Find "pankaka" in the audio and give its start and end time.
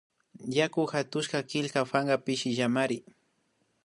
1.91-2.23